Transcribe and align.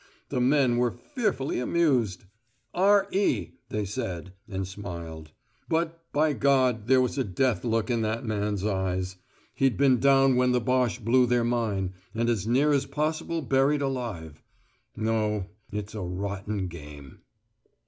The 0.29 0.41
men 0.41 0.77
were 0.77 0.89
fearfully 1.13 1.59
amused. 1.59 2.25
'R.E.,' 2.73 3.51
they 3.69 3.85
said, 3.85 4.33
and 4.49 4.67
smiled. 4.67 5.29
But, 5.69 6.11
by 6.11 6.33
God, 6.33 6.87
there 6.87 6.99
was 7.01 7.19
a 7.19 7.23
death 7.23 7.63
look 7.63 7.91
in 7.91 8.01
that 8.01 8.25
man's 8.25 8.65
eyes. 8.65 9.17
He'd 9.53 9.77
been 9.77 9.99
down 9.99 10.37
when 10.37 10.53
the 10.53 10.59
Boche 10.59 10.97
blew 11.05 11.27
their 11.27 11.43
mine, 11.43 11.93
and 12.15 12.29
as 12.29 12.47
near 12.47 12.71
as 12.73 12.87
possible 12.87 13.43
buried 13.43 13.83
alive. 13.83 14.41
No, 14.95 15.45
it's 15.71 15.93
a 15.93 16.01
rotten 16.01 16.65
game." 16.67 17.19